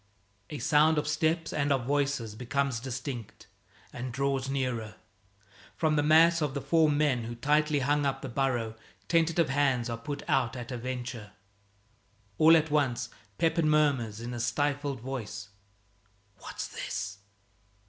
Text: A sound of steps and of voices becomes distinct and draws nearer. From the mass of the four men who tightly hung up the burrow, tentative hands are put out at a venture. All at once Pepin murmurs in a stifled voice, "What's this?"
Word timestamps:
A 0.49 0.57
sound 0.57 0.97
of 0.97 1.07
steps 1.07 1.53
and 1.53 1.71
of 1.71 1.85
voices 1.85 2.33
becomes 2.33 2.79
distinct 2.79 3.45
and 3.93 4.11
draws 4.11 4.49
nearer. 4.49 4.95
From 5.75 5.95
the 5.95 6.01
mass 6.01 6.41
of 6.41 6.55
the 6.55 6.61
four 6.61 6.89
men 6.89 7.25
who 7.25 7.35
tightly 7.35 7.81
hung 7.81 8.03
up 8.03 8.23
the 8.23 8.27
burrow, 8.27 8.73
tentative 9.07 9.49
hands 9.49 9.91
are 9.91 9.99
put 9.99 10.23
out 10.27 10.55
at 10.55 10.71
a 10.71 10.77
venture. 10.79 11.33
All 12.39 12.57
at 12.57 12.71
once 12.71 13.09
Pepin 13.37 13.69
murmurs 13.69 14.19
in 14.21 14.33
a 14.33 14.39
stifled 14.39 15.01
voice, 15.01 15.49
"What's 16.39 16.67
this?" 16.67 17.19